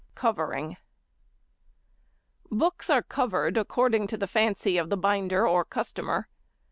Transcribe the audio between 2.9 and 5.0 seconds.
covered according to the fancy of the